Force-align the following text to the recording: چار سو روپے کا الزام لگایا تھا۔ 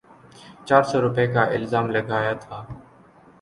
چار 0.67 0.83
سو 0.89 0.97
روپے 1.03 1.25
کا 1.33 1.43
الزام 1.55 1.85
لگایا 1.95 2.33
تھا۔ 2.43 2.57